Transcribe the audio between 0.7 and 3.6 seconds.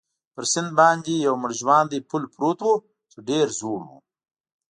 باندې یو مړ ژواندی پل پروت وو، چې ډېر